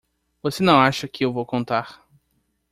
[0.41, 2.03] Você não acha que eu vou contar!